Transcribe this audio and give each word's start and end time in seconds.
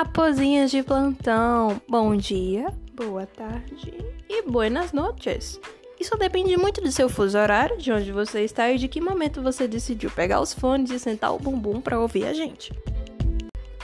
Raposinhas 0.00 0.70
de 0.70 0.82
plantão, 0.82 1.78
bom 1.86 2.16
dia, 2.16 2.72
boa 2.94 3.26
tarde 3.26 3.92
e 4.30 4.40
buenas 4.40 4.94
noches. 4.94 5.60
Isso 6.00 6.16
depende 6.16 6.56
muito 6.56 6.80
do 6.80 6.90
seu 6.90 7.06
fuso 7.06 7.36
horário, 7.36 7.76
de 7.76 7.92
onde 7.92 8.10
você 8.10 8.40
está 8.40 8.70
e 8.70 8.78
de 8.78 8.88
que 8.88 8.98
momento 8.98 9.42
você 9.42 9.68
decidiu 9.68 10.10
pegar 10.10 10.40
os 10.40 10.54
fones 10.54 10.90
e 10.90 10.98
sentar 10.98 11.34
o 11.34 11.38
bumbum 11.38 11.82
para 11.82 12.00
ouvir 12.00 12.24
a 12.24 12.32
gente. 12.32 12.72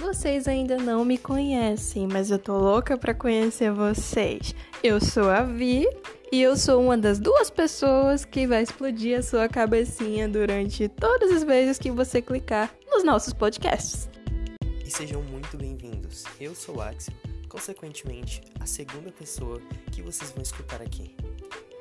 Vocês 0.01 0.49
ainda 0.49 0.79
não 0.79 1.05
me 1.05 1.19
conhecem, 1.19 2.09
mas 2.11 2.31
eu 2.31 2.39
tô 2.39 2.57
louca 2.57 2.97
para 2.97 3.13
conhecer 3.13 3.71
vocês. 3.71 4.55
Eu 4.83 4.99
sou 5.03 5.29
a 5.29 5.43
Vi 5.43 5.87
e 6.33 6.41
eu 6.41 6.57
sou 6.57 6.83
uma 6.83 6.97
das 6.97 7.19
duas 7.19 7.51
pessoas 7.51 8.25
que 8.25 8.47
vai 8.47 8.63
explodir 8.63 9.19
a 9.19 9.23
sua 9.23 9.51
cabecinha 9.51 10.27
durante 10.27 10.89
todas 10.89 11.31
as 11.31 11.45
vezes 11.45 11.79
que 11.79 11.91
você 11.91 12.23
clicar 12.23 12.73
nos 12.91 13.05
nossos 13.05 13.35
podcasts. 13.35 14.16
E 14.87 14.91
sejam 14.91 15.21
muito 15.21 15.57
bem-vindos. 15.57 16.23
Eu 16.41 16.55
sou 16.55 16.77
o 16.77 16.81
Axel, 16.81 17.13
consequentemente, 17.49 18.41
a 18.61 18.67
segunda 18.67 19.11
pessoa 19.11 19.61
que 19.91 20.01
vocês 20.01 20.31
vão 20.31 20.45
escutar 20.45 20.81
aqui. 20.81 21.17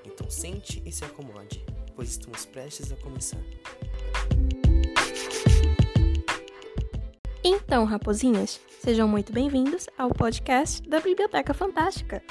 Então 0.04 0.28
sente 0.28 0.82
e 0.84 0.92
se 0.92 1.06
acomode, 1.06 1.64
pois 1.96 2.10
estamos 2.10 2.46
prestes 2.46 2.92
a 2.92 2.96
começar. 2.96 3.38
Então, 7.44 7.86
raposinhas, 7.86 8.60
sejam 8.82 9.08
muito 9.08 9.32
bem-vindos 9.32 9.86
ao 10.00 10.10
podcast 10.10 10.82
da 10.90 11.00
Biblioteca 11.00 11.54
Fantástica. 11.54 12.24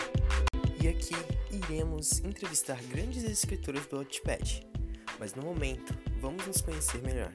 E 0.82 0.88
aqui 0.88 1.14
iremos 1.52 2.18
entrevistar 2.18 2.82
grandes 2.91 3.22
escritoras 3.22 3.86
do 3.86 3.98
Wattpad. 3.98 4.66
Mas 5.20 5.36
no 5.36 5.44
momento, 5.44 5.96
vamos 6.20 6.44
nos 6.44 6.60
conhecer 6.60 7.00
melhor. 7.00 7.32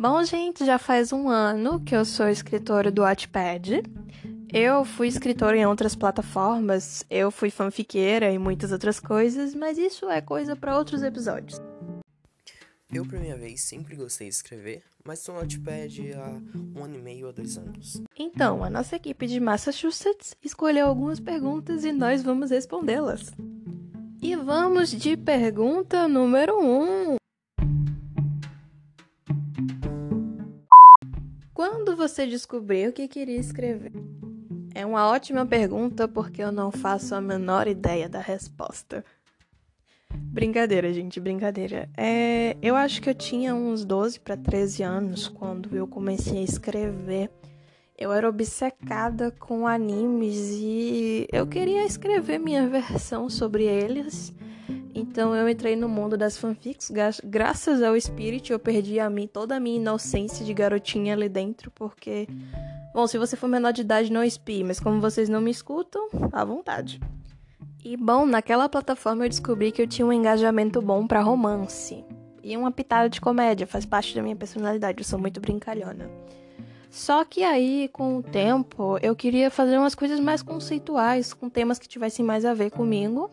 Bom, 0.00 0.24
gente, 0.24 0.64
já 0.64 0.78
faz 0.78 1.12
um 1.12 1.28
ano 1.28 1.78
que 1.78 1.94
eu 1.94 2.06
sou 2.06 2.26
escritora 2.26 2.90
do 2.90 3.02
Wattpad. 3.02 3.82
Eu 4.50 4.82
fui 4.82 5.08
escritora 5.08 5.54
em 5.58 5.66
outras 5.66 5.94
plataformas, 5.94 7.04
eu 7.10 7.30
fui 7.30 7.50
fanfiqueira 7.50 8.32
e 8.32 8.38
muitas 8.38 8.72
outras 8.72 8.98
coisas, 8.98 9.54
mas 9.54 9.76
isso 9.76 10.08
é 10.08 10.22
coisa 10.22 10.56
para 10.56 10.78
outros 10.78 11.02
episódios. 11.02 11.60
Eu, 12.90 13.04
por 13.04 13.18
minha 13.18 13.36
vez, 13.36 13.60
sempre 13.60 13.94
gostei 13.94 14.30
de 14.30 14.36
escrever, 14.36 14.82
mas 15.04 15.18
estou 15.18 15.34
no 15.34 15.42
Wattpad 15.42 16.14
há 16.14 16.40
um 16.74 16.82
ano 16.82 16.94
e 16.94 17.02
meio 17.02 17.28
a 17.28 17.32
dois 17.32 17.58
anos. 17.58 18.02
Então, 18.18 18.64
a 18.64 18.70
nossa 18.70 18.96
equipe 18.96 19.26
de 19.26 19.38
Massachusetts 19.38 20.34
escolheu 20.42 20.86
algumas 20.86 21.20
perguntas 21.20 21.84
e 21.84 21.92
nós 21.92 22.22
vamos 22.22 22.50
respondê-las. 22.50 23.34
E 24.22 24.34
vamos 24.34 24.90
de 24.92 25.14
pergunta 25.14 26.08
número 26.08 26.58
1. 26.58 27.12
Um. 27.12 27.19
Quando 31.60 31.94
você 31.94 32.26
descobriu 32.26 32.90
que 32.90 33.06
queria 33.06 33.36
escrever? 33.36 33.92
É 34.74 34.86
uma 34.86 35.10
ótima 35.10 35.44
pergunta 35.44 36.08
porque 36.08 36.42
eu 36.42 36.50
não 36.50 36.72
faço 36.72 37.14
a 37.14 37.20
menor 37.20 37.68
ideia 37.68 38.08
da 38.08 38.18
resposta. 38.18 39.04
Brincadeira, 40.10 40.90
gente, 40.90 41.20
brincadeira. 41.20 41.86
É, 41.94 42.56
eu 42.62 42.74
acho 42.74 43.02
que 43.02 43.10
eu 43.10 43.14
tinha 43.14 43.54
uns 43.54 43.84
12 43.84 44.20
para 44.20 44.38
13 44.38 44.82
anos 44.82 45.28
quando 45.28 45.76
eu 45.76 45.86
comecei 45.86 46.38
a 46.38 46.44
escrever. 46.44 47.30
Eu 47.94 48.10
era 48.10 48.26
obcecada 48.26 49.30
com 49.30 49.66
animes 49.66 50.52
e 50.52 51.28
eu 51.30 51.46
queria 51.46 51.84
escrever 51.84 52.38
minha 52.38 52.66
versão 52.68 53.28
sobre 53.28 53.64
eles. 53.64 54.32
Então 55.00 55.34
eu 55.34 55.48
entrei 55.48 55.74
no 55.74 55.88
mundo 55.88 56.16
das 56.16 56.36
fanfics, 56.36 56.92
graças 57.24 57.82
ao 57.82 57.98
Spirit 57.98 58.52
eu 58.52 58.58
perdi 58.58 59.00
a 59.00 59.08
mim 59.08 59.26
toda 59.26 59.56
a 59.56 59.60
minha 59.60 59.76
inocência 59.76 60.44
de 60.44 60.52
garotinha 60.52 61.14
ali 61.14 61.28
dentro, 61.28 61.70
porque 61.70 62.28
bom, 62.92 63.06
se 63.06 63.16
você 63.16 63.36
for 63.36 63.48
menor 63.48 63.72
de 63.72 63.80
idade 63.80 64.12
não 64.12 64.22
espie, 64.22 64.62
mas 64.62 64.78
como 64.78 65.00
vocês 65.00 65.28
não 65.28 65.40
me 65.40 65.50
escutam, 65.50 66.08
à 66.32 66.44
vontade. 66.44 67.00
E 67.82 67.96
bom, 67.96 68.26
naquela 68.26 68.68
plataforma 68.68 69.24
eu 69.24 69.28
descobri 69.30 69.72
que 69.72 69.80
eu 69.80 69.86
tinha 69.86 70.06
um 70.06 70.12
engajamento 70.12 70.82
bom 70.82 71.06
para 71.06 71.22
romance 71.22 72.04
e 72.42 72.56
uma 72.56 72.70
pitada 72.70 73.08
de 73.08 73.20
comédia, 73.20 73.66
faz 73.66 73.86
parte 73.86 74.14
da 74.14 74.22
minha 74.22 74.36
personalidade, 74.36 75.00
eu 75.00 75.04
sou 75.04 75.18
muito 75.18 75.40
brincalhona. 75.40 76.10
Só 76.90 77.24
que 77.24 77.44
aí, 77.44 77.88
com 77.92 78.16
o 78.18 78.22
tempo, 78.22 78.98
eu 79.00 79.14
queria 79.14 79.48
fazer 79.48 79.78
umas 79.78 79.94
coisas 79.94 80.18
mais 80.18 80.42
conceituais, 80.42 81.32
com 81.32 81.48
temas 81.48 81.78
que 81.78 81.88
tivessem 81.88 82.24
mais 82.24 82.44
a 82.44 82.52
ver 82.52 82.70
comigo. 82.70 83.30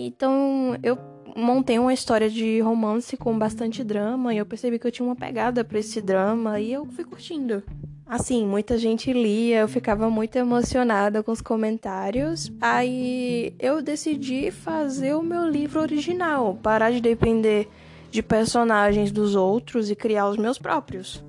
Então 0.00 0.78
eu 0.80 0.96
montei 1.36 1.76
uma 1.76 1.92
história 1.92 2.30
de 2.30 2.60
romance 2.60 3.16
com 3.16 3.36
bastante 3.36 3.82
drama 3.82 4.32
e 4.32 4.38
eu 4.38 4.46
percebi 4.46 4.78
que 4.78 4.86
eu 4.86 4.92
tinha 4.92 5.04
uma 5.04 5.16
pegada 5.16 5.64
para 5.64 5.80
esse 5.80 6.00
drama 6.00 6.60
e 6.60 6.72
eu 6.72 6.86
fui 6.86 7.04
curtindo. 7.04 7.64
Assim, 8.06 8.46
muita 8.46 8.78
gente 8.78 9.12
lia, 9.12 9.58
eu 9.58 9.68
ficava 9.68 10.08
muito 10.08 10.36
emocionada 10.36 11.22
com 11.22 11.32
os 11.32 11.42
comentários. 11.42 12.50
Aí 12.60 13.52
eu 13.58 13.82
decidi 13.82 14.52
fazer 14.52 15.14
o 15.14 15.22
meu 15.22 15.46
livro 15.46 15.80
original, 15.80 16.56
parar 16.62 16.92
de 16.92 17.00
depender 17.00 17.68
de 18.10 18.22
personagens 18.22 19.10
dos 19.10 19.34
outros 19.34 19.90
e 19.90 19.96
criar 19.96 20.28
os 20.28 20.38
meus 20.38 20.58
próprios. 20.58 21.22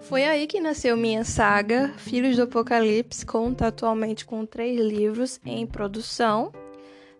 Foi 0.00 0.24
aí 0.24 0.46
que 0.46 0.60
nasceu 0.60 0.96
minha 0.96 1.24
saga, 1.24 1.92
Filhos 1.96 2.36
do 2.36 2.44
Apocalipse, 2.44 3.26
conta 3.26 3.66
atualmente 3.66 4.24
com 4.24 4.46
três 4.46 4.80
livros 4.80 5.40
em 5.44 5.66
produção 5.66 6.52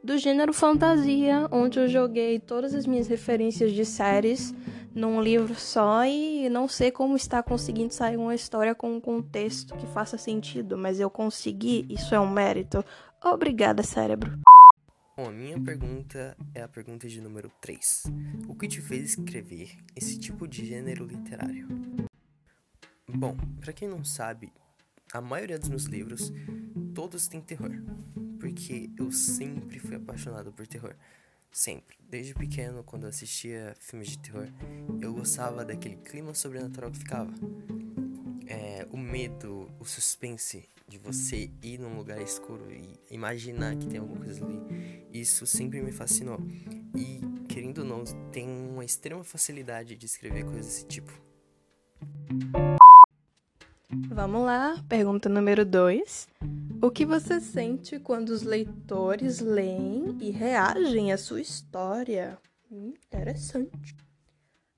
do 0.02 0.18
gênero 0.18 0.52
fantasia, 0.52 1.46
onde 1.50 1.78
eu 1.78 1.86
joguei 1.86 2.40
todas 2.40 2.74
as 2.74 2.86
minhas 2.86 3.06
referências 3.06 3.72
de 3.72 3.84
séries 3.84 4.52
num 4.94 5.22
livro 5.22 5.54
só 5.54 6.04
e 6.04 6.48
não 6.50 6.68
sei 6.68 6.90
como 6.90 7.16
está 7.16 7.42
conseguindo 7.42 7.94
sair 7.94 8.16
uma 8.16 8.34
história 8.34 8.74
com 8.74 8.94
um 8.94 9.00
contexto 9.00 9.76
que 9.76 9.86
faça 9.86 10.18
sentido, 10.18 10.76
mas 10.76 11.00
eu 11.00 11.08
consegui, 11.08 11.86
isso 11.88 12.14
é 12.14 12.20
um 12.20 12.30
mérito. 12.30 12.84
Obrigada, 13.22 13.82
cérebro. 13.82 14.38
Bom, 15.16 15.28
a 15.28 15.32
minha 15.32 15.60
pergunta 15.60 16.36
é 16.54 16.62
a 16.62 16.68
pergunta 16.68 17.06
de 17.06 17.20
número 17.20 17.50
3. 17.60 18.04
O 18.48 18.54
que 18.54 18.66
te 18.66 18.80
fez 18.80 19.10
escrever 19.10 19.76
esse 19.94 20.18
tipo 20.18 20.48
de 20.48 20.66
gênero 20.66 21.06
literário? 21.06 21.68
Bom, 23.08 23.36
para 23.60 23.72
quem 23.72 23.88
não 23.88 24.04
sabe, 24.04 24.52
a 25.12 25.20
maioria 25.20 25.58
dos 25.58 25.68
meus 25.68 25.84
livros 25.84 26.32
todos 26.94 27.28
têm 27.28 27.40
terror 27.40 27.70
porque 28.42 28.90
eu 28.98 29.12
sempre 29.12 29.78
fui 29.78 29.94
apaixonado 29.94 30.52
por 30.52 30.66
terror. 30.66 30.96
Sempre. 31.52 31.96
Desde 32.10 32.34
pequeno, 32.34 32.82
quando 32.82 33.04
eu 33.04 33.08
assistia 33.08 33.72
filmes 33.78 34.08
de 34.08 34.18
terror, 34.18 34.48
eu 35.00 35.14
gostava 35.14 35.64
daquele 35.64 35.94
clima 35.94 36.34
sobrenatural 36.34 36.90
que 36.90 36.98
ficava. 36.98 37.32
É, 38.48 38.84
o 38.90 38.96
medo, 38.96 39.70
o 39.78 39.84
suspense 39.84 40.68
de 40.88 40.98
você 40.98 41.52
ir 41.62 41.78
num 41.78 41.96
lugar 41.96 42.20
escuro 42.20 42.68
e 42.68 42.98
imaginar 43.14 43.76
que 43.76 43.86
tem 43.86 44.00
alguma 44.00 44.24
coisa 44.24 44.44
ali. 44.44 45.06
Isso 45.12 45.46
sempre 45.46 45.80
me 45.80 45.92
fascinou. 45.92 46.40
E, 46.96 47.20
querendo 47.48 47.78
ou 47.78 47.84
não, 47.84 48.02
tem 48.32 48.48
uma 48.48 48.84
extrema 48.84 49.22
facilidade 49.22 49.94
de 49.94 50.04
escrever 50.04 50.44
coisas 50.44 50.66
desse 50.66 50.86
tipo. 50.86 51.12
Vamos 54.08 54.44
lá, 54.44 54.82
pergunta 54.88 55.28
número 55.28 55.64
2. 55.64 56.28
O 56.82 56.90
que 56.90 57.06
você 57.06 57.40
sente 57.40 58.00
quando 58.00 58.30
os 58.30 58.42
leitores 58.42 59.38
leem 59.38 60.16
e 60.20 60.32
reagem 60.32 61.12
à 61.12 61.16
sua 61.16 61.40
história? 61.40 62.36
Interessante. 62.68 63.94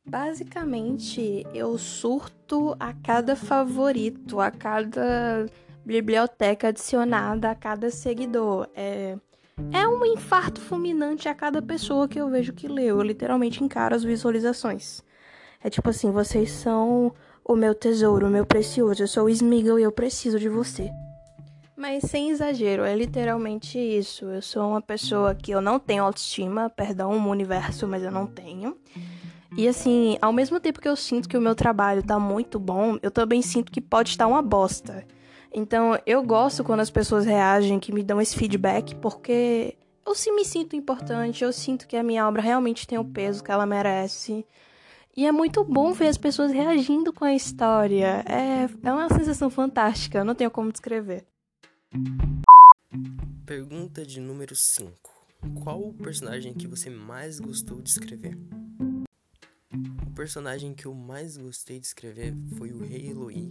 Basicamente, 0.06 1.46
eu 1.54 1.78
surto 1.78 2.76
a 2.78 2.92
cada 2.92 3.34
favorito, 3.34 4.38
a 4.38 4.50
cada 4.50 5.46
biblioteca 5.82 6.68
adicionada, 6.68 7.50
a 7.50 7.54
cada 7.54 7.90
seguidor. 7.90 8.68
É, 8.74 9.16
é 9.72 9.88
um 9.88 10.04
infarto 10.04 10.60
fulminante 10.60 11.26
a 11.26 11.34
cada 11.34 11.62
pessoa 11.62 12.06
que 12.06 12.20
eu 12.20 12.28
vejo 12.28 12.52
que 12.52 12.68
leu. 12.68 12.98
Eu 12.98 13.02
literalmente 13.02 13.64
encaro 13.64 13.94
as 13.94 14.04
visualizações. 14.04 15.02
É 15.58 15.70
tipo 15.70 15.88
assim, 15.88 16.10
vocês 16.10 16.50
são 16.50 17.14
o 17.42 17.56
meu 17.56 17.74
tesouro, 17.74 18.26
o 18.26 18.30
meu 18.30 18.44
precioso. 18.44 19.02
Eu 19.02 19.08
sou 19.08 19.24
o 19.24 19.30
Smeagol 19.30 19.78
e 19.78 19.84
eu 19.84 19.90
preciso 19.90 20.38
de 20.38 20.50
você. 20.50 20.90
Mas 21.76 22.04
sem 22.04 22.30
exagero, 22.30 22.84
é 22.84 22.94
literalmente 22.94 23.78
isso. 23.78 24.26
Eu 24.26 24.40
sou 24.40 24.70
uma 24.70 24.80
pessoa 24.80 25.34
que 25.34 25.50
eu 25.50 25.60
não 25.60 25.78
tenho 25.78 26.04
autoestima, 26.04 26.70
perdão, 26.70 27.12
um 27.12 27.28
universo, 27.28 27.88
mas 27.88 28.02
eu 28.02 28.12
não 28.12 28.26
tenho. 28.26 28.76
E 29.56 29.68
assim, 29.68 30.16
ao 30.20 30.32
mesmo 30.32 30.58
tempo 30.60 30.80
que 30.80 30.88
eu 30.88 30.96
sinto 30.96 31.28
que 31.28 31.36
o 31.36 31.40
meu 31.40 31.54
trabalho 31.54 32.02
tá 32.02 32.18
muito 32.18 32.58
bom, 32.58 32.96
eu 33.02 33.10
também 33.10 33.42
sinto 33.42 33.72
que 33.72 33.80
pode 33.80 34.10
estar 34.10 34.26
uma 34.26 34.42
bosta. 34.42 35.04
Então, 35.52 35.98
eu 36.04 36.22
gosto 36.22 36.64
quando 36.64 36.80
as 36.80 36.90
pessoas 36.90 37.24
reagem, 37.24 37.78
que 37.78 37.92
me 37.92 38.02
dão 38.02 38.20
esse 38.20 38.36
feedback, 38.36 38.94
porque 38.96 39.76
eu 40.04 40.14
sim 40.14 40.34
me 40.34 40.44
sinto 40.44 40.74
importante, 40.74 41.44
eu 41.44 41.52
sinto 41.52 41.86
que 41.86 41.96
a 41.96 42.02
minha 42.02 42.26
obra 42.26 42.42
realmente 42.42 42.86
tem 42.86 42.98
o 42.98 43.04
peso 43.04 43.42
que 43.42 43.52
ela 43.52 43.64
merece. 43.64 44.44
E 45.16 45.24
é 45.26 45.30
muito 45.30 45.62
bom 45.62 45.92
ver 45.92 46.08
as 46.08 46.18
pessoas 46.18 46.50
reagindo 46.50 47.12
com 47.12 47.24
a 47.24 47.34
história. 47.34 48.24
É, 48.28 48.68
é 48.82 48.92
uma 48.92 49.08
sensação 49.08 49.48
fantástica, 49.48 50.24
não 50.24 50.34
tenho 50.34 50.50
como 50.50 50.72
descrever. 50.72 51.24
Pergunta 53.46 54.04
de 54.04 54.18
número 54.18 54.56
5. 54.56 54.92
qual 55.62 55.80
o 55.80 55.94
personagem 55.94 56.52
que 56.52 56.66
você 56.66 56.90
mais 56.90 57.38
gostou 57.38 57.80
de 57.80 57.88
escrever? 57.88 58.36
O 60.04 60.10
personagem 60.12 60.74
que 60.74 60.86
eu 60.86 60.94
mais 60.94 61.36
gostei 61.36 61.78
de 61.78 61.86
escrever 61.86 62.34
foi 62.58 62.72
o 62.72 62.84
Rei 62.84 63.10
Eloy, 63.10 63.48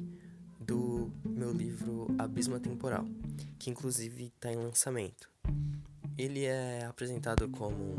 do 0.60 1.10
meu 1.24 1.54
livro 1.54 2.08
Abismo 2.18 2.60
Temporal, 2.60 3.06
que 3.58 3.70
inclusive 3.70 4.26
está 4.26 4.52
em 4.52 4.58
lançamento. 4.58 5.30
Ele 6.18 6.44
é 6.44 6.84
apresentado 6.84 7.48
como 7.48 7.96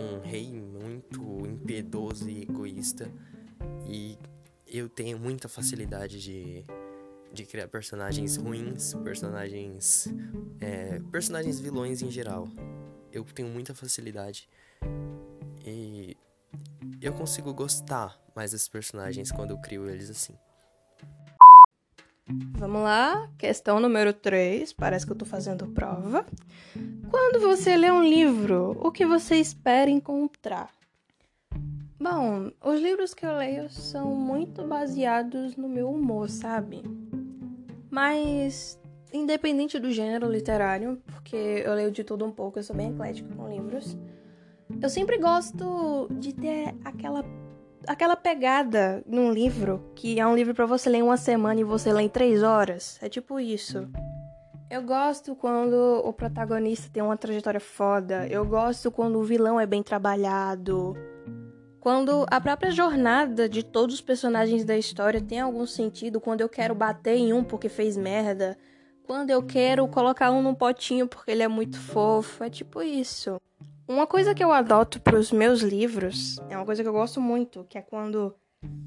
um 0.00 0.20
rei 0.24 0.52
muito 0.52 1.46
impiedoso 1.46 2.28
e 2.28 2.42
egoísta, 2.42 3.08
e 3.86 4.18
eu 4.66 4.88
tenho 4.88 5.16
muita 5.16 5.48
facilidade 5.48 6.20
de, 6.20 6.64
de 7.36 7.44
criar 7.44 7.68
personagens 7.68 8.36
ruins, 8.36 8.94
personagens. 9.04 10.08
É, 10.58 10.98
personagens 11.12 11.60
vilões 11.60 12.02
em 12.02 12.10
geral. 12.10 12.48
Eu 13.12 13.24
tenho 13.24 13.48
muita 13.48 13.74
facilidade. 13.74 14.48
E 15.64 16.16
eu 17.00 17.12
consigo 17.12 17.52
gostar 17.52 18.18
mais 18.34 18.52
desses 18.52 18.68
personagens 18.68 19.30
quando 19.30 19.50
eu 19.50 19.58
crio 19.58 19.88
eles 19.88 20.08
assim. 20.08 20.34
Vamos 22.58 22.82
lá, 22.82 23.30
questão 23.38 23.78
número 23.78 24.12
3. 24.12 24.72
Parece 24.72 25.04
que 25.06 25.12
eu 25.12 25.16
tô 25.16 25.24
fazendo 25.24 25.68
prova. 25.68 26.26
Quando 27.10 27.38
você 27.40 27.76
lê 27.76 27.90
um 27.90 28.02
livro, 28.02 28.76
o 28.80 28.90
que 28.90 29.04
você 29.06 29.36
espera 29.36 29.90
encontrar? 29.90 30.70
Bom, 31.98 32.50
os 32.62 32.80
livros 32.80 33.14
que 33.14 33.24
eu 33.24 33.36
leio 33.36 33.70
são 33.70 34.14
muito 34.14 34.66
baseados 34.66 35.56
no 35.56 35.68
meu 35.68 35.90
humor, 35.90 36.28
sabe? 36.28 36.82
Mas, 37.96 38.78
independente 39.10 39.78
do 39.78 39.90
gênero 39.90 40.30
literário, 40.30 41.00
porque 41.06 41.62
eu 41.64 41.72
leio 41.72 41.90
de 41.90 42.04
tudo 42.04 42.26
um 42.26 42.30
pouco, 42.30 42.58
eu 42.58 42.62
sou 42.62 42.76
bem 42.76 42.90
eclética 42.90 43.34
com 43.34 43.48
livros, 43.48 43.96
eu 44.82 44.90
sempre 44.90 45.16
gosto 45.16 46.06
de 46.10 46.34
ter 46.34 46.74
aquela 46.84 47.24
aquela 47.86 48.14
pegada 48.14 49.02
num 49.06 49.32
livro, 49.32 49.82
que 49.94 50.20
é 50.20 50.26
um 50.26 50.34
livro 50.34 50.54
para 50.54 50.66
você 50.66 50.90
ler 50.90 50.98
em 50.98 51.02
uma 51.02 51.16
semana 51.16 51.58
e 51.58 51.64
você 51.64 51.90
lê 51.90 52.02
em 52.02 52.08
três 52.10 52.42
horas. 52.42 52.98
É 53.00 53.08
tipo 53.08 53.40
isso. 53.40 53.88
Eu 54.68 54.82
gosto 54.82 55.34
quando 55.34 56.02
o 56.04 56.12
protagonista 56.12 56.90
tem 56.92 57.02
uma 57.02 57.16
trajetória 57.16 57.60
foda. 57.60 58.26
Eu 58.26 58.44
gosto 58.44 58.90
quando 58.90 59.18
o 59.18 59.24
vilão 59.24 59.58
é 59.58 59.64
bem 59.64 59.82
trabalhado. 59.82 60.94
Quando 61.86 62.26
a 62.28 62.40
própria 62.40 62.72
jornada 62.72 63.48
de 63.48 63.62
todos 63.62 63.94
os 63.94 64.00
personagens 64.00 64.64
da 64.64 64.76
história 64.76 65.20
tem 65.20 65.38
algum 65.38 65.64
sentido. 65.64 66.20
Quando 66.20 66.40
eu 66.40 66.48
quero 66.48 66.74
bater 66.74 67.14
em 67.14 67.32
um 67.32 67.44
porque 67.44 67.68
fez 67.68 67.96
merda. 67.96 68.58
Quando 69.04 69.30
eu 69.30 69.40
quero 69.40 69.86
colocar 69.86 70.32
um 70.32 70.42
num 70.42 70.52
potinho 70.52 71.06
porque 71.06 71.30
ele 71.30 71.44
é 71.44 71.46
muito 71.46 71.78
fofo. 71.78 72.42
É 72.42 72.50
tipo 72.50 72.82
isso. 72.82 73.40
Uma 73.86 74.04
coisa 74.04 74.34
que 74.34 74.42
eu 74.42 74.50
adoto 74.50 75.00
para 75.00 75.16
os 75.16 75.30
meus 75.30 75.60
livros 75.60 76.40
é 76.50 76.56
uma 76.56 76.66
coisa 76.66 76.82
que 76.82 76.88
eu 76.88 76.92
gosto 76.92 77.20
muito, 77.20 77.64
que 77.68 77.78
é 77.78 77.82
quando 77.82 78.34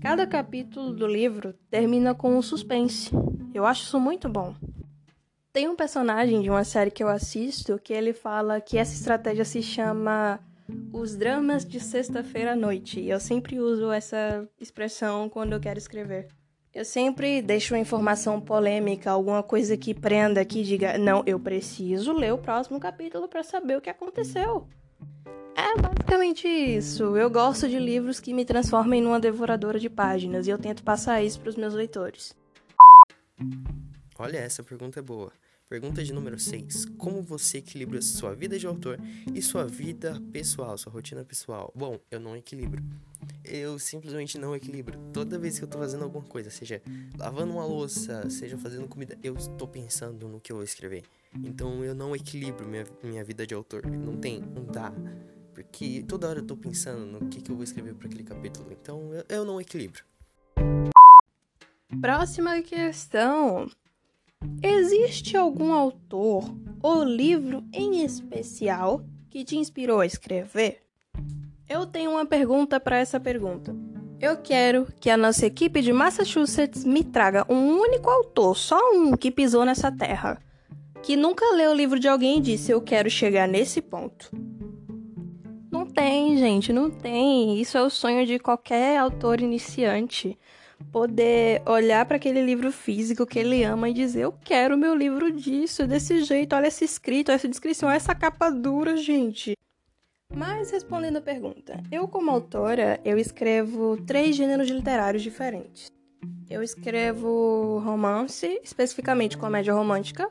cada 0.02 0.28
capítulo 0.28 0.92
do 0.92 1.08
livro 1.08 1.54
termina 1.72 2.14
com 2.14 2.38
um 2.38 2.42
suspense. 2.42 3.12
Eu 3.54 3.66
acho 3.66 3.84
isso 3.84 3.98
muito 3.98 4.28
bom. 4.28 4.54
Tem 5.54 5.70
um 5.70 5.76
personagem 5.78 6.42
de 6.42 6.50
uma 6.50 6.66
série 6.66 6.92
que 6.92 7.02
eu 7.02 7.08
assisto 7.08 7.80
que 7.82 7.94
ele 7.94 8.12
fala 8.12 8.60
que 8.60 8.78
essa 8.78 8.94
estratégia 8.94 9.46
se 9.46 9.64
chama 9.64 10.38
os 10.92 11.16
dramas 11.16 11.66
de 11.66 11.80
sexta-feira 11.80 12.54
à 12.54 12.56
noite. 12.56 13.06
Eu 13.06 13.20
sempre 13.20 13.60
uso 13.60 13.92
essa 13.92 14.48
expressão 14.60 15.30
quando 15.30 15.54
eu 15.54 15.60
quero 15.60 15.78
escrever. 15.78 16.28
Eu 16.74 16.86
sempre 16.86 17.42
deixo 17.42 17.74
uma 17.74 17.80
informação 17.80 18.40
polêmica, 18.40 19.10
alguma 19.10 19.42
coisa 19.42 19.76
que 19.76 19.94
prenda, 19.94 20.46
que 20.46 20.64
diga: 20.64 20.98
não, 20.98 21.24
eu 21.26 21.40
preciso 21.40 22.14
ler 22.14 22.34
o 22.34 22.38
próximo 22.38 22.80
capítulo 22.80 23.28
para 23.28 23.44
saber 23.44 23.78
o 23.78 23.82
que 23.82 23.90
aconteceu. 23.90 24.68
É 25.56 25.82
basicamente 25.82 26.48
isso. 26.48 27.18
Eu 27.18 27.30
gosto 27.30 27.68
de 27.68 27.78
livros 27.80 28.20
que 28.20 28.34
me 28.34 28.46
transformem 28.46 29.02
numa 29.02 29.20
devoradora 29.20 29.80
de 29.80 29.90
páginas 29.90 30.48
e 30.48 30.52
eu 30.52 30.58
tento 30.58 30.84
passar 30.84 31.22
isso 31.22 31.40
para 31.40 31.50
os 31.50 31.56
meus 31.56 31.74
leitores. 31.74 32.38
Olha, 34.18 34.38
essa 34.38 34.64
pergunta 34.64 35.00
é 35.00 35.02
boa. 35.02 35.32
Pergunta 35.70 36.04
de 36.04 36.12
número 36.12 36.40
6. 36.40 36.86
Como 36.98 37.22
você 37.22 37.60
equilibra 37.60 38.02
sua 38.02 38.34
vida 38.34 38.58
de 38.58 38.66
autor 38.66 39.00
e 39.36 39.40
sua 39.40 39.68
vida 39.68 40.20
pessoal, 40.32 40.76
sua 40.80 40.92
rotina 40.92 41.24
pessoal? 41.24 41.72
Bom, 41.76 42.00
eu 42.10 42.20
não 42.20 42.36
equilibro. 42.36 42.84
Eu 43.46 43.78
simplesmente 43.78 44.40
não 44.40 44.56
equilibro. 44.56 44.98
Toda 45.14 45.38
vez 45.38 45.60
que 45.60 45.66
eu 45.66 45.68
tô 45.68 45.78
fazendo 45.78 46.04
alguma 46.04 46.26
coisa, 46.26 46.50
seja 46.50 46.82
lavando 47.20 47.54
uma 47.54 47.66
louça, 47.66 48.28
seja 48.32 48.58
fazendo 48.58 48.88
comida, 48.88 49.16
eu 49.22 49.36
estou 49.36 49.68
pensando 49.68 50.28
no 50.28 50.40
que 50.40 50.52
eu 50.52 50.56
vou 50.56 50.66
escrever. 50.66 51.04
Então 51.36 51.86
eu 51.86 51.94
não 51.94 52.16
equilibro 52.16 52.68
minha, 52.68 52.86
minha 53.04 53.24
vida 53.24 53.46
de 53.46 53.54
autor. 53.54 53.86
Não 53.86 54.18
tem, 54.18 54.40
não 54.42 54.66
dá. 54.66 54.92
Porque 55.54 56.04
toda 56.08 56.28
hora 56.28 56.40
eu 56.40 56.48
tô 56.48 56.58
pensando 56.58 57.06
no 57.06 57.30
que, 57.30 57.44
que 57.44 57.52
eu 57.52 57.56
vou 57.56 57.64
escrever 57.64 57.94
para 57.94 58.08
aquele 58.08 58.24
capítulo. 58.24 58.72
Então 58.72 59.14
eu, 59.14 59.24
eu 59.30 59.46
não 59.46 59.62
equilibro. 59.62 60.04
Próxima 62.02 62.60
questão. 62.64 63.70
Existe 64.62 65.36
algum 65.38 65.74
autor 65.74 66.44
ou 66.82 67.04
livro 67.04 67.64
em 67.74 68.04
especial 68.04 69.02
que 69.30 69.44
te 69.44 69.58
inspirou 69.58 70.00
a 70.00 70.06
escrever? 70.06 70.82
Eu 71.68 71.86
tenho 71.86 72.12
uma 72.12 72.26
pergunta 72.26 72.80
para 72.80 72.98
essa 72.98 73.20
pergunta. 73.20 73.76
Eu 74.20 74.38
quero 74.38 74.88
que 75.00 75.10
a 75.10 75.16
nossa 75.16 75.46
equipe 75.46 75.82
de 75.82 75.94
Massachusetts 75.94 76.84
me 76.84 77.04
traga 77.04 77.46
um 77.50 77.78
único 77.78 78.10
autor, 78.10 78.58
só 78.58 78.78
um 78.94 79.16
que 79.16 79.32
pisou 79.32 79.64
nessa 79.64 79.92
terra, 79.92 80.42
que 81.02 81.16
nunca 81.16 81.46
leu 81.56 81.72
o 81.72 81.76
livro 81.76 82.00
de 82.00 82.08
alguém 82.08 82.40
e 82.40 82.42
disse: 82.42 82.72
Eu 82.72 82.82
quero 82.82 83.10
chegar 83.10 83.48
nesse 83.48 83.82
ponto. 83.82 84.30
Não 85.72 85.86
tem, 85.86 86.38
gente, 86.38 86.74
não 86.74 86.90
tem. 86.90 87.60
Isso 87.60 87.78
é 87.78 87.82
o 87.82 87.90
sonho 87.90 88.26
de 88.26 88.40
qualquer 88.40 88.98
autor 88.98 89.40
iniciante. 89.40 90.38
Poder 90.92 91.62
olhar 91.66 92.06
para 92.06 92.16
aquele 92.16 92.42
livro 92.42 92.72
físico 92.72 93.26
que 93.26 93.38
ele 93.38 93.64
ama 93.64 93.90
e 93.90 93.94
dizer: 93.94 94.22
Eu 94.22 94.32
quero 94.32 94.78
meu 94.78 94.96
livro 94.96 95.32
disso, 95.32 95.86
desse 95.86 96.24
jeito. 96.24 96.56
Olha 96.56 96.68
esse 96.68 96.84
escrito, 96.84 97.32
essa 97.32 97.48
descrição, 97.48 97.90
essa 97.90 98.16
capa 98.16 98.50
dura, 98.50 98.98
gente. 98.98 99.54
Mas 100.34 100.72
respondendo 100.72 101.18
a 101.18 101.22
pergunta, 101.22 101.82
eu 101.92 102.08
como 102.08 102.30
autora, 102.30 103.00
eu 103.04 103.18
escrevo 103.18 103.98
três 104.06 104.36
gêneros 104.36 104.70
literários 104.70 105.24
diferentes. 105.24 105.92
Eu 106.50 106.64
escrevo 106.64 107.80
romance, 107.84 108.60
especificamente 108.64 109.38
comédia 109.38 109.74
romântica. 109.74 110.28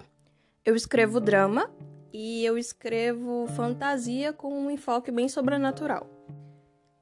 Eu 0.65 0.75
escrevo 0.75 1.21
drama 1.21 1.71
e 2.13 2.45
eu 2.45 2.59
escrevo 2.59 3.47
fantasia 3.57 4.33
com 4.33 4.53
um 4.53 4.71
enfoque 4.71 5.11
bem 5.11 5.29
sobrenatural. 5.29 6.18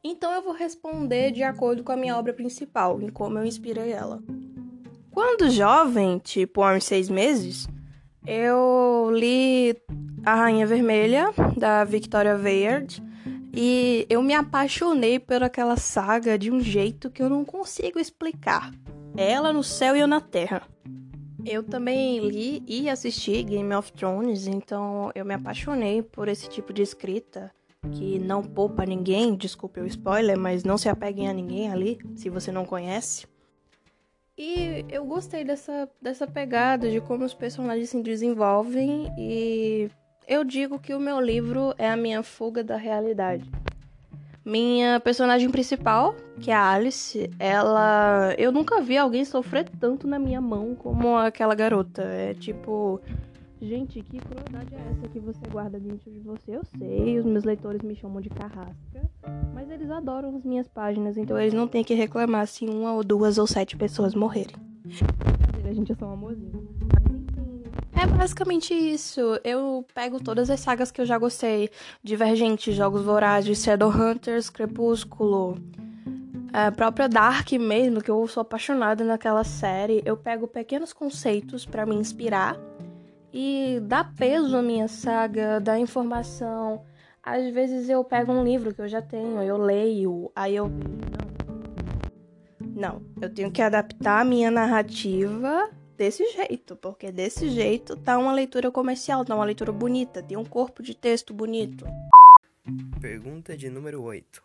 Então 0.09 0.31
eu 0.33 0.41
vou 0.41 0.53
responder 0.53 1.33
de 1.33 1.43
acordo 1.43 1.83
com 1.83 1.91
a 1.91 1.97
minha 1.97 2.17
obra 2.17 2.33
principal, 2.33 3.03
em 3.03 3.09
como 3.09 3.41
eu 3.41 3.45
inspirei 3.45 3.91
ela. 3.91 4.23
Quando 5.11 5.51
jovem, 5.51 6.19
tipo 6.19 6.63
há 6.63 6.75
uns 6.75 6.85
seis 6.85 7.11
meses, 7.11 7.67
eu 8.25 9.11
li 9.13 9.77
A 10.25 10.37
Rainha 10.37 10.65
Vermelha, 10.65 11.35
da 11.57 11.83
Victoria 11.83 12.37
Veyard, 12.37 13.03
e 13.53 14.07
eu 14.09 14.23
me 14.23 14.33
apaixonei 14.33 15.19
por 15.19 15.43
aquela 15.43 15.77
saga 15.77 16.39
de 16.39 16.53
um 16.53 16.61
jeito 16.61 17.11
que 17.11 17.21
eu 17.21 17.29
não 17.29 17.45
consigo 17.45 17.99
explicar. 17.99 18.73
Ela 19.17 19.53
no 19.53 19.65
céu 19.65 19.97
e 19.97 20.01
eu 20.01 20.07
na 20.07 20.21
terra. 20.21 20.63
Eu 21.45 21.65
também 21.65 22.21
li 22.21 22.63
e 22.69 22.89
assisti 22.89 23.43
Game 23.43 23.75
of 23.75 23.93
Thrones, 23.93 24.47
então 24.47 25.11
eu 25.17 25.25
me 25.25 25.35
apaixonei 25.35 26.01
por 26.01 26.29
esse 26.29 26.49
tipo 26.49 26.73
de 26.73 26.83
escrita 26.83 27.51
que 27.93 28.19
não 28.19 28.43
poupa 28.43 28.85
ninguém, 28.85 29.35
desculpe 29.35 29.81
o 29.81 29.87
spoiler, 29.87 30.38
mas 30.38 30.64
não 30.64 30.76
se 30.76 30.88
apeguem 30.88 31.28
a 31.28 31.33
ninguém 31.33 31.71
ali, 31.71 31.99
se 32.14 32.28
você 32.28 32.52
não 32.52 32.64
conhece. 32.64 33.26
E 34.38 34.85
eu 34.90 35.05
gostei 35.05 35.45
dessa, 35.45 35.88
dessa 36.00 36.26
pegada 36.26 36.90
de 36.90 37.00
como 37.00 37.25
os 37.25 37.33
personagens 37.33 37.88
se 37.88 38.02
desenvolvem 38.02 39.11
e 39.16 39.88
eu 40.28 40.45
digo 40.45 40.78
que 40.78 40.93
o 40.93 41.00
meu 41.00 41.21
livro 41.21 41.73
é 41.78 41.88
a 41.88 41.97
minha 41.97 42.23
fuga 42.23 42.62
da 42.62 42.76
realidade. 42.76 43.50
Minha 44.45 45.00
personagem 45.00 45.50
principal, 45.50 46.14
que 46.40 46.50
é 46.50 46.55
a 46.55 46.71
Alice, 46.71 47.31
ela. 47.38 48.33
Eu 48.38 48.52
nunca 48.52 48.81
vi 48.81 48.97
alguém 48.97 49.25
sofrer 49.25 49.69
tanto 49.81 50.07
na 50.07 50.19
minha 50.19 50.40
mão 50.40 50.75
como 50.75 51.16
aquela 51.16 51.55
garota. 51.55 52.02
É 52.02 52.35
tipo. 52.35 53.00
Gente, 53.61 54.03
que 54.03 54.19
crueldade 54.19 54.75
é 54.75 54.79
essa 54.91 55.09
que 55.09 55.19
você 55.19 55.41
guarda 55.51 55.81
dentro 55.81 56.11
de 56.11 56.21
você? 56.21 56.57
Eu 56.57 56.63
sei, 56.77 57.19
os 57.19 57.25
meus 57.25 57.43
leitores 57.43 57.81
me 57.81 57.97
chamam 57.97 58.21
de 58.21 58.29
carrasca, 58.29 59.11
mas 59.55 59.71
eles 59.71 59.91
adoram 59.91 60.37
as 60.37 60.45
minhas 60.45 60.69
páginas, 60.69 61.17
então 61.17 61.41
eles 61.41 61.55
não 61.55 61.67
têm 61.67 61.83
que 61.83 61.95
reclamar 61.95 62.47
se 62.47 62.67
uma 62.67 62.93
ou 62.93 63.03
duas 63.03 63.39
ou 63.39 63.47
sete 63.47 63.75
pessoas 63.75 64.15
morrerem. 64.15 64.55
A 65.65 65.73
gente 65.73 65.91
é 65.91 65.95
só 65.95 66.07
um 66.07 66.13
amorzinho. 66.13 66.69
É 67.93 68.07
basicamente 68.07 68.75
isso. 68.75 69.21
Eu 69.43 69.85
pego 69.95 70.23
todas 70.23 70.51
as 70.51 70.61
sagas 70.61 70.93
que 70.93 71.01
eu 71.01 71.07
já 71.07 71.17
gostei: 71.17 71.71
Divergente, 72.05 72.73
Jogos 72.73 73.03
Vorazes, 73.03 73.65
Shadowhunters, 73.65 74.51
Crepúsculo, 74.51 75.59
a 76.53 76.71
própria 76.71 77.09
Dark 77.09 77.51
mesmo, 77.53 78.03
que 78.03 78.11
eu 78.11 78.29
sou 78.29 78.43
apaixonada 78.43 79.03
naquela 79.03 79.43
série. 79.45 80.03
Eu 80.05 80.17
pego 80.17 80.47
pequenos 80.47 80.93
conceitos 80.93 81.65
para 81.65 81.87
me 81.87 81.97
inspirar 81.97 82.57
e 83.38 83.81
dá 83.81 84.02
peso 84.02 84.57
à 84.57 84.62
minha 84.62 84.88
saga, 84.88 85.61
dá 85.61 85.78
informação. 85.78 86.83
Às 87.23 87.52
vezes 87.52 87.87
eu 87.87 88.02
pego 88.02 88.33
um 88.33 88.43
livro 88.43 88.73
que 88.73 88.81
eu 88.81 88.88
já 88.88 89.02
tenho, 89.02 89.43
eu 89.43 89.59
leio, 89.59 90.33
aí 90.35 90.57
eu. 90.57 90.71
Não, 92.75 93.02
eu 93.21 93.28
tenho 93.28 93.52
que 93.52 93.61
adaptar 93.61 94.23
a 94.23 94.25
minha 94.25 94.50
narrativa 94.50 95.69
desse 95.99 96.26
jeito, 96.33 96.76
porque 96.76 97.12
desse 97.12 97.50
jeito 97.50 97.95
tá 97.95 98.16
uma 98.16 98.33
leitura 98.33 98.71
comercial, 98.71 99.23
tá 99.23 99.35
uma 99.35 99.45
leitura 99.45 99.71
bonita, 99.71 100.23
tem 100.23 100.38
um 100.38 100.45
corpo 100.45 100.83
de 100.83 100.95
texto 100.95 101.35
bonito. 101.35 101.85
Pergunta 103.02 103.55
de 103.55 103.69
número 103.69 104.00
8. 104.02 104.43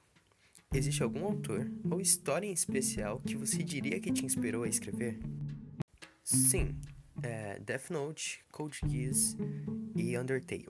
Existe 0.74 1.02
algum 1.02 1.24
autor 1.24 1.66
ou 1.90 2.02
história 2.02 2.46
em 2.46 2.52
especial 2.52 3.22
que 3.26 3.38
você 3.38 3.64
diria 3.64 4.02
que 4.02 4.12
te 4.12 4.26
inspirou 4.26 4.64
a 4.64 4.68
escrever? 4.68 5.18
Sim, 6.24 6.76
é 7.24 7.60
Death 7.60 7.90
Note, 7.90 8.44
Code 8.52 8.80
Geass 8.88 9.36
e 9.96 10.18
Undertale. 10.18 10.70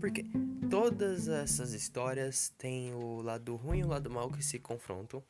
Por 0.00 0.10
quê? 0.10 0.24
Todas 0.70 1.28
essas 1.28 1.72
histórias 1.72 2.52
têm 2.58 2.92
o 2.92 3.22
lado 3.22 3.54
ruim 3.54 3.80
e 3.80 3.84
o 3.84 3.88
lado 3.88 4.10
mal 4.10 4.30
que 4.30 4.44
se 4.44 4.58
confrontam 4.58 5.22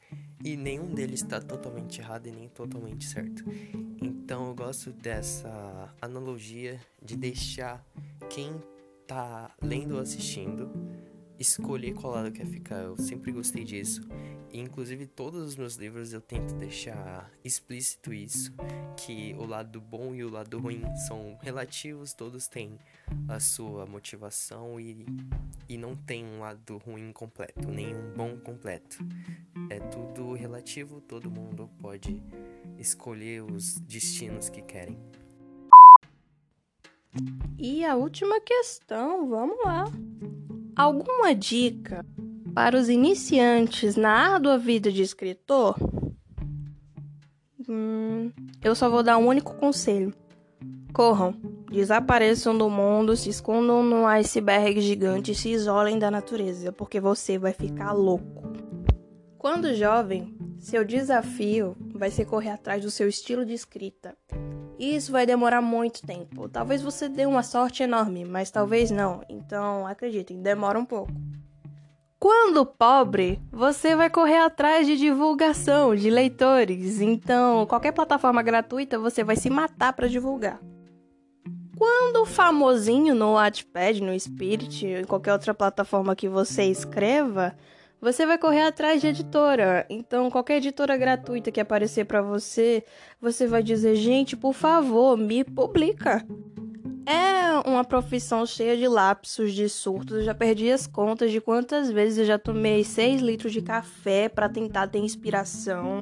e 0.43 0.57
nenhum 0.57 0.95
deles 0.95 1.23
está 1.23 1.41
totalmente 1.41 2.01
errado 2.01 2.27
e 2.27 2.33
nem 2.33 2.49
totalmente 2.49 3.05
certo. 3.05 3.45
Então 4.01 4.49
eu 4.49 4.55
gosto 4.55 4.93
dessa 4.93 5.95
analogia 6.01 6.81
de 7.03 7.17
deixar 7.17 7.85
quem 8.31 8.53
tá 9.07 9.55
lendo 9.63 9.95
ou 9.97 10.01
assistindo 10.01 10.71
escolher 11.39 11.95
qual 11.95 12.15
lado 12.15 12.33
quer 12.33 12.47
ficar. 12.47 12.83
Eu 12.83 12.97
sempre 12.97 13.33
gostei 13.33 13.65
disso. 13.65 14.03
E, 14.53 14.61
inclusive, 14.61 15.07
todos 15.07 15.43
os 15.43 15.57
meus 15.57 15.75
livros 15.77 16.13
eu 16.13 16.21
tento 16.21 16.55
deixar 16.55 17.31
explícito 17.45 18.13
isso: 18.13 18.53
que 18.97 19.35
o 19.39 19.45
lado 19.45 19.81
bom 19.81 20.15
e 20.15 20.25
o 20.25 20.31
lado 20.31 20.59
ruim 20.59 20.83
são 21.07 21.39
relativos, 21.43 22.15
todos 22.15 22.49
têm 22.49 22.79
a 23.29 23.41
sua 23.41 23.87
motivação 23.87 24.81
e, 24.81 25.05
e 25.69 25.77
não 25.77 25.95
tem 25.95 26.25
um 26.25 26.41
lado 26.41 26.79
ruim 26.79 27.13
completo, 27.13 27.69
nem 27.69 27.95
um 27.95 28.15
bom 28.15 28.39
completo. 28.39 28.99
É 29.69 29.81
tudo 29.81 30.33
relativo, 30.33 31.01
todo 31.01 31.31
mundo 31.31 31.69
pode 31.81 32.23
escolher 32.79 33.43
os 33.43 33.79
destinos 33.81 34.49
que 34.49 34.63
querem. 34.63 34.99
E 37.59 37.85
a 37.85 37.97
última 37.97 38.41
questão, 38.41 39.29
vamos 39.29 39.57
lá. 39.65 39.85
Alguma 40.77 41.35
dica 41.35 42.05
para 42.55 42.77
os 42.77 42.91
iniciantes 42.91 43.97
na 43.97 44.11
árdua 44.11 44.59
vida 44.59 44.93
de 44.93 45.01
escritor? 45.01 45.75
Hum, 47.67 48.31
eu 48.63 48.75
só 48.75 48.91
vou 48.91 49.03
dar 49.03 49.17
um 49.17 49.27
único 49.27 49.55
conselho. 49.55 50.13
Corram, 50.93 51.35
desapareçam 51.71 52.57
do 52.59 52.69
mundo, 52.69 53.17
se 53.17 53.31
escondam 53.31 53.83
num 53.83 54.07
iceberg 54.07 54.79
gigante 54.83 55.33
e 55.33 55.35
se 55.35 55.49
isolem 55.49 55.99
da 55.99 56.11
natureza, 56.11 56.71
porque 56.71 57.01
você 57.01 57.39
vai 57.39 57.55
ficar 57.55 57.93
louco. 57.93 58.53
Quando 59.39 59.75
jovem, 59.75 60.37
seu 60.59 60.85
desafio 60.85 61.75
vai 61.97 62.11
ser 62.11 62.25
correr 62.25 62.51
atrás 62.51 62.83
do 62.83 62.91
seu 62.91 63.09
estilo 63.09 63.45
de 63.45 63.55
escrita. 63.55 64.17
Isso 64.79 65.11
vai 65.11 65.25
demorar 65.25 65.63
muito 65.63 66.07
tempo. 66.07 66.49
Talvez 66.49 66.83
você 66.83 67.09
dê 67.09 67.25
uma 67.25 67.43
sorte 67.43 67.83
enorme, 67.83 68.25
mas 68.25 68.51
talvez 68.51 68.91
não. 68.91 69.23
Então, 69.29 69.87
acreditem, 69.87 70.43
demora 70.43 70.79
um 70.79 70.85
pouco. 70.85 71.13
Quando 72.19 72.65
pobre, 72.65 73.41
você 73.51 73.95
vai 73.95 74.11
correr 74.11 74.39
atrás 74.39 74.87
de 74.87 74.97
divulgação, 74.97 75.95
de 75.95 76.11
leitores. 76.11 77.01
Então, 77.01 77.67
qualquer 77.67 77.93
plataforma 77.93 78.43
gratuita 78.43 78.99
você 78.99 79.23
vai 79.23 79.37
se 79.37 79.49
matar 79.49 79.93
para 79.93 80.09
divulgar. 80.09 80.61
Quando 81.77 82.25
famosinho 82.25 83.15
no 83.15 83.35
Wattpad, 83.35 84.03
no 84.03 84.19
Spirit, 84.19 84.87
em 84.87 85.05
qualquer 85.05 85.35
outra 85.35 85.53
plataforma 85.53 86.17
que 86.17 86.27
você 86.27 86.65
escreva, 86.65 87.55
você 88.07 88.25
vai 88.25 88.39
correr 88.39 88.63
atrás 88.63 89.01
de 89.01 89.09
editora. 89.09 89.85
Então, 89.91 90.31
qualquer 90.31 90.59
editora 90.59 90.97
gratuita 90.97 91.51
que 91.51 91.59
aparecer 91.59 92.05
para 92.05 92.23
você, 92.23 92.85
você 93.21 93.49
vai 93.49 93.65
dizer: 93.65 93.97
gente, 93.97 94.37
por 94.37 94.53
favor, 94.53 95.17
me 95.17 95.43
publica. 95.43 96.25
É 97.05 97.69
uma 97.69 97.85
profissão 97.85 98.47
cheia 98.47 98.77
de 98.77 98.87
lapsos, 98.87 99.53
de 99.53 99.69
surtos. 99.69 100.19
Eu 100.19 100.23
já 100.23 100.35
perdi 100.35 100.71
as 100.71 100.87
contas 100.87 101.33
de 101.33 101.41
quantas 101.41 101.91
vezes 101.91 102.19
eu 102.19 102.25
já 102.25 102.39
tomei 102.39 102.85
6 102.85 103.21
litros 103.21 103.53
de 103.53 103.61
café 103.61 104.29
para 104.29 104.49
tentar 104.49 104.87
ter 104.87 104.99
inspiração. 104.99 106.01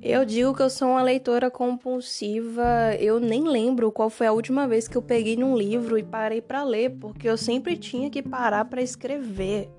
Eu 0.00 0.24
digo 0.24 0.54
que 0.54 0.62
eu 0.62 0.70
sou 0.70 0.88
uma 0.88 1.02
leitora 1.02 1.50
compulsiva. 1.50 2.94
Eu 2.98 3.20
nem 3.20 3.46
lembro 3.46 3.92
qual 3.92 4.08
foi 4.08 4.26
a 4.26 4.32
última 4.32 4.66
vez 4.66 4.88
que 4.88 4.96
eu 4.96 5.02
peguei 5.02 5.36
num 5.36 5.54
livro 5.54 5.98
e 5.98 6.02
parei 6.02 6.40
para 6.40 6.64
ler, 6.64 6.96
porque 6.98 7.28
eu 7.28 7.36
sempre 7.36 7.76
tinha 7.76 8.08
que 8.08 8.22
parar 8.22 8.64
para 8.64 8.80
escrever. 8.80 9.70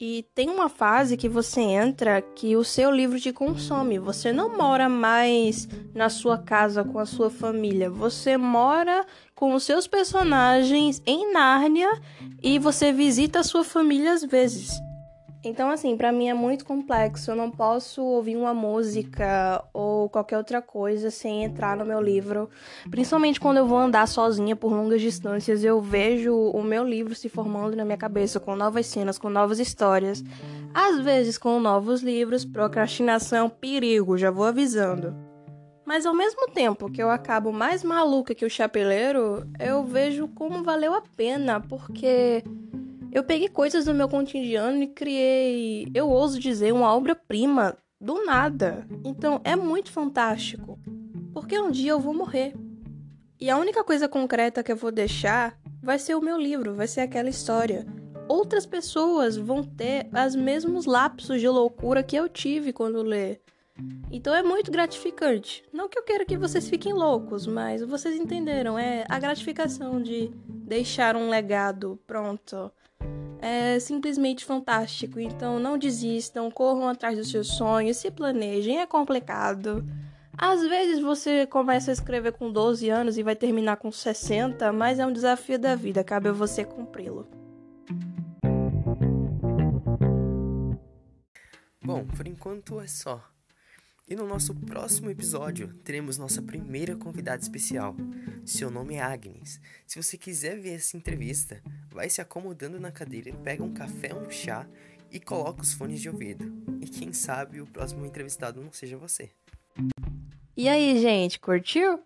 E 0.00 0.24
tem 0.34 0.50
uma 0.50 0.68
fase 0.68 1.16
que 1.16 1.28
você 1.28 1.60
entra 1.60 2.20
que 2.20 2.56
o 2.56 2.64
seu 2.64 2.90
livro 2.90 3.20
te 3.20 3.32
consome. 3.32 3.98
Você 3.98 4.32
não 4.32 4.56
mora 4.56 4.88
mais 4.88 5.68
na 5.94 6.08
sua 6.08 6.36
casa 6.36 6.82
com 6.82 6.98
a 6.98 7.06
sua 7.06 7.30
família. 7.30 7.88
Você 7.88 8.36
mora 8.36 9.06
com 9.34 9.54
os 9.54 9.62
seus 9.62 9.86
personagens 9.86 11.00
em 11.06 11.32
Nárnia 11.32 11.90
e 12.42 12.58
você 12.58 12.92
visita 12.92 13.40
a 13.40 13.44
sua 13.44 13.62
família 13.62 14.12
às 14.12 14.24
vezes. 14.24 14.70
Então, 15.44 15.70
assim, 15.70 15.94
para 15.94 16.10
mim 16.10 16.28
é 16.28 16.34
muito 16.34 16.64
complexo. 16.64 17.30
Eu 17.30 17.36
não 17.36 17.50
posso 17.50 18.02
ouvir 18.02 18.34
uma 18.34 18.54
música 18.54 19.62
ou 19.74 20.08
qualquer 20.08 20.38
outra 20.38 20.62
coisa 20.62 21.10
sem 21.10 21.44
entrar 21.44 21.76
no 21.76 21.84
meu 21.84 22.00
livro. 22.00 22.48
Principalmente 22.90 23.38
quando 23.38 23.58
eu 23.58 23.66
vou 23.66 23.76
andar 23.76 24.08
sozinha 24.08 24.56
por 24.56 24.72
longas 24.72 25.02
distâncias, 25.02 25.62
eu 25.62 25.82
vejo 25.82 26.34
o 26.34 26.62
meu 26.62 26.82
livro 26.82 27.14
se 27.14 27.28
formando 27.28 27.76
na 27.76 27.84
minha 27.84 27.98
cabeça 27.98 28.40
com 28.40 28.56
novas 28.56 28.86
cenas, 28.86 29.18
com 29.18 29.28
novas 29.28 29.58
histórias. 29.58 30.24
Às 30.72 30.98
vezes 31.00 31.36
com 31.36 31.60
novos 31.60 32.02
livros, 32.02 32.44
procrastinação, 32.44 33.50
perigo, 33.50 34.16
já 34.16 34.30
vou 34.30 34.46
avisando. 34.46 35.14
Mas 35.84 36.06
ao 36.06 36.14
mesmo 36.14 36.48
tempo 36.48 36.90
que 36.90 37.02
eu 37.02 37.10
acabo 37.10 37.52
mais 37.52 37.84
maluca 37.84 38.34
que 38.34 38.46
o 38.46 38.50
chapeleiro, 38.50 39.46
eu 39.60 39.84
vejo 39.84 40.26
como 40.28 40.64
valeu 40.64 40.94
a 40.94 41.02
pena, 41.02 41.60
porque 41.60 42.42
eu 43.14 43.22
peguei 43.22 43.48
coisas 43.48 43.84
do 43.84 43.94
meu 43.94 44.08
cotidiano 44.08 44.82
e 44.82 44.88
criei, 44.88 45.86
eu 45.94 46.10
ouso 46.10 46.40
dizer, 46.40 46.72
uma 46.72 46.92
obra-prima 46.92 47.78
do 48.00 48.24
nada. 48.24 48.84
Então 49.04 49.40
é 49.44 49.54
muito 49.54 49.92
fantástico. 49.92 50.76
Porque 51.32 51.56
um 51.56 51.70
dia 51.70 51.92
eu 51.92 52.00
vou 52.00 52.12
morrer. 52.12 52.54
E 53.40 53.48
a 53.48 53.56
única 53.56 53.84
coisa 53.84 54.08
concreta 54.08 54.64
que 54.64 54.72
eu 54.72 54.76
vou 54.76 54.90
deixar 54.90 55.56
vai 55.80 55.96
ser 55.96 56.16
o 56.16 56.20
meu 56.20 56.36
livro, 56.36 56.74
vai 56.74 56.88
ser 56.88 57.02
aquela 57.02 57.28
história. 57.28 57.86
Outras 58.26 58.66
pessoas 58.66 59.36
vão 59.36 59.62
ter 59.62 60.08
os 60.26 60.34
mesmos 60.34 60.84
lapsos 60.84 61.40
de 61.40 61.48
loucura 61.48 62.02
que 62.02 62.16
eu 62.16 62.28
tive 62.28 62.72
quando 62.72 63.00
ler. 63.00 63.40
Então 64.10 64.34
é 64.34 64.42
muito 64.42 64.72
gratificante. 64.72 65.62
Não 65.72 65.88
que 65.88 65.96
eu 65.96 66.02
queira 66.02 66.24
que 66.24 66.36
vocês 66.36 66.68
fiquem 66.68 66.92
loucos, 66.92 67.46
mas 67.46 67.80
vocês 67.80 68.16
entenderam. 68.16 68.76
É 68.76 69.04
a 69.08 69.20
gratificação 69.20 70.02
de 70.02 70.32
deixar 70.48 71.14
um 71.14 71.28
legado 71.28 71.96
pronto 72.08 72.72
é 73.44 73.78
simplesmente 73.78 74.42
fantástico. 74.42 75.20
Então 75.20 75.58
não 75.60 75.76
desistam, 75.76 76.50
corram 76.50 76.88
atrás 76.88 77.18
dos 77.18 77.30
seus 77.30 77.48
sonhos, 77.48 77.98
se 77.98 78.10
planejem, 78.10 78.80
é 78.80 78.86
complicado. 78.86 79.84
Às 80.36 80.62
vezes 80.66 81.00
você 81.00 81.46
começa 81.46 81.90
a 81.90 81.92
escrever 81.92 82.32
com 82.32 82.50
12 82.50 82.88
anos 82.88 83.18
e 83.18 83.22
vai 83.22 83.36
terminar 83.36 83.76
com 83.76 83.92
60, 83.92 84.72
mas 84.72 84.98
é 84.98 85.06
um 85.06 85.12
desafio 85.12 85.58
da 85.58 85.76
vida, 85.76 86.02
cabe 86.02 86.30
a 86.30 86.32
você 86.32 86.64
cumpri-lo. 86.64 87.28
Bom, 91.84 92.06
por 92.16 92.26
enquanto 92.26 92.80
é 92.80 92.86
só. 92.86 93.22
E 94.06 94.14
no 94.14 94.26
nosso 94.26 94.54
próximo 94.54 95.08
episódio 95.08 95.72
teremos 95.82 96.18
nossa 96.18 96.42
primeira 96.42 96.94
convidada 96.94 97.40
especial. 97.40 97.96
Seu 98.44 98.70
nome 98.70 98.96
é 98.96 99.00
Agnes. 99.00 99.58
Se 99.86 100.00
você 100.00 100.18
quiser 100.18 100.60
ver 100.60 100.74
essa 100.74 100.94
entrevista, 100.94 101.62
vai 101.90 102.10
se 102.10 102.20
acomodando 102.20 102.78
na 102.78 102.92
cadeira, 102.92 103.32
pega 103.42 103.64
um 103.64 103.72
café, 103.72 104.14
um 104.14 104.30
chá 104.30 104.66
e 105.10 105.18
coloca 105.18 105.62
os 105.62 105.72
fones 105.72 106.02
de 106.02 106.10
ouvido. 106.10 106.52
E 106.82 106.86
quem 106.86 107.14
sabe 107.14 107.62
o 107.62 107.66
próximo 107.66 108.04
entrevistado 108.04 108.60
não 108.60 108.70
seja 108.70 108.98
você. 108.98 109.30
E 110.54 110.68
aí, 110.68 111.00
gente, 111.00 111.40
curtiu? 111.40 111.98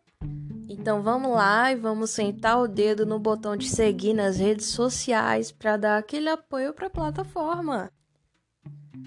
Então 0.69 1.03
vamos 1.03 1.33
lá 1.33 1.73
e 1.73 1.77
vamos 1.77 2.11
sentar 2.11 2.61
o 2.61 2.69
dedo 2.69 3.05
no 3.05 3.19
botão 3.19 3.57
de 3.57 3.69
seguir 3.69 4.15
nas 4.15 4.39
redes 4.39 4.67
sociais 4.67 5.51
para 5.51 5.77
dar 5.77 5.99
aquele 5.99 6.29
apoio 6.29 6.73
para 6.73 6.87
a 6.87 6.91
plataforma. 6.91 7.91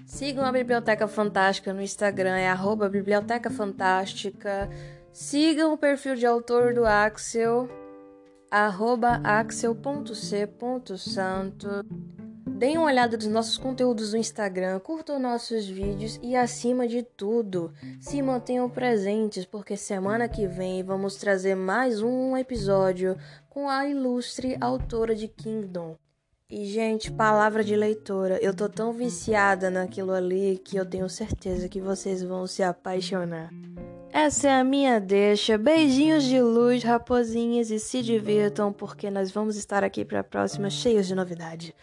Sigam 0.06 0.44
a 0.44 0.52
Biblioteca 0.52 1.06
Fantástica 1.08 1.72
no 1.72 1.80
Instagram, 1.80 2.36
é 2.36 2.48
arroba 2.48 2.88
Biblioteca 2.88 3.50
Fantástica. 3.50 4.68
Sigam 5.12 5.72
o 5.72 5.78
perfil 5.78 6.14
de 6.16 6.26
autor 6.26 6.74
do 6.74 6.84
Axel, 6.84 7.68
arroba 8.50 9.20
axel.c.santo. 9.24 10.12
Deem 12.46 12.78
uma 12.78 12.86
olhada 12.86 13.16
nos 13.16 13.26
nossos 13.26 13.58
conteúdos 13.58 14.12
no 14.12 14.18
Instagram, 14.18 14.78
curtam 14.78 15.18
nossos 15.18 15.66
vídeos 15.66 16.20
e, 16.22 16.36
acima 16.36 16.86
de 16.86 17.02
tudo, 17.02 17.72
se 18.00 18.22
mantenham 18.22 18.70
presentes, 18.70 19.44
porque 19.44 19.76
semana 19.76 20.28
que 20.28 20.46
vem 20.46 20.82
vamos 20.82 21.16
trazer 21.16 21.56
mais 21.56 22.00
um 22.00 22.36
episódio 22.36 23.16
com 23.50 23.68
a 23.68 23.88
ilustre 23.88 24.56
autora 24.60 25.14
de 25.14 25.26
Kingdom. 25.26 25.96
E, 26.54 26.66
gente, 26.66 27.10
palavra 27.10 27.64
de 27.64 27.74
leitora, 27.74 28.38
eu 28.42 28.54
tô 28.54 28.68
tão 28.68 28.92
viciada 28.92 29.70
naquilo 29.70 30.12
ali 30.12 30.60
que 30.62 30.76
eu 30.76 30.84
tenho 30.84 31.08
certeza 31.08 31.66
que 31.66 31.80
vocês 31.80 32.22
vão 32.22 32.46
se 32.46 32.62
apaixonar. 32.62 33.48
Essa 34.12 34.48
é 34.48 34.60
a 34.60 34.62
minha 34.62 35.00
deixa. 35.00 35.56
Beijinhos 35.56 36.24
de 36.24 36.42
luz, 36.42 36.82
raposinhas, 36.82 37.70
e 37.70 37.80
se 37.80 38.02
divirtam, 38.02 38.70
porque 38.70 39.10
nós 39.10 39.30
vamos 39.30 39.56
estar 39.56 39.82
aqui 39.82 40.04
para 40.04 40.20
a 40.20 40.24
próxima 40.24 40.68
cheios 40.68 41.06
de 41.06 41.14
novidade. 41.14 41.74